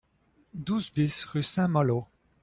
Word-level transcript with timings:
douze 0.55 0.91
BIS 0.91 1.25
rue 1.25 1.43
Saint-Malo 1.43 2.07